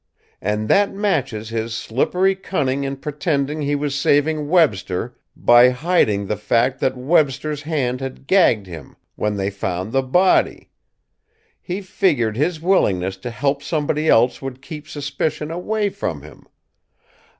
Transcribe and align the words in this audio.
And 0.41 0.67
that 0.67 0.91
matches 0.91 1.49
his 1.49 1.75
slippery 1.75 2.33
cunning 2.33 2.85
in 2.85 2.97
pretending 2.97 3.61
he 3.61 3.75
was 3.75 3.93
saving 3.93 4.49
Webster 4.49 5.15
by 5.35 5.69
hiding 5.69 6.25
the 6.25 6.37
fact 6.37 6.79
that 6.79 6.97
Webster's 6.97 7.61
hand 7.61 8.01
had 8.01 8.25
gagged 8.25 8.65
him 8.65 8.95
when 9.13 9.37
they 9.37 9.51
found 9.51 9.91
the 9.91 10.01
body. 10.01 10.71
He 11.61 11.81
figured 11.83 12.35
his 12.35 12.59
willingness 12.59 13.15
to 13.17 13.29
help 13.29 13.61
somebody 13.61 14.09
else 14.09 14.41
would 14.41 14.59
keep 14.63 14.87
suspicion 14.87 15.51
away 15.51 15.89
from 15.89 16.23
him. 16.23 16.47